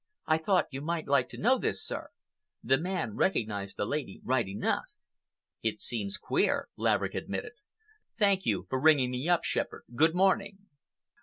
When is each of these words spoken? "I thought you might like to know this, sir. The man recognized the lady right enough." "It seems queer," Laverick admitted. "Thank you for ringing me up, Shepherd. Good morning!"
"I 0.25 0.39
thought 0.39 0.65
you 0.73 0.81
might 0.81 1.07
like 1.07 1.29
to 1.29 1.37
know 1.37 1.59
this, 1.59 1.85
sir. 1.85 2.09
The 2.63 2.79
man 2.79 3.15
recognized 3.15 3.77
the 3.77 3.85
lady 3.85 4.19
right 4.23 4.47
enough." 4.47 4.85
"It 5.61 5.79
seems 5.79 6.17
queer," 6.17 6.69
Laverick 6.75 7.13
admitted. 7.13 7.51
"Thank 8.17 8.43
you 8.43 8.65
for 8.67 8.81
ringing 8.81 9.11
me 9.11 9.29
up, 9.29 9.43
Shepherd. 9.43 9.83
Good 9.95 10.15
morning!" 10.15 10.65